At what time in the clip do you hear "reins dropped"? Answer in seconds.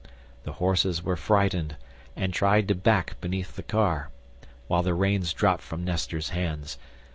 4.95-5.61